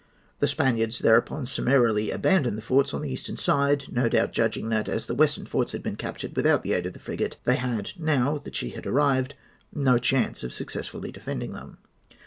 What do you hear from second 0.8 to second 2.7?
thereupon summarily abandoned the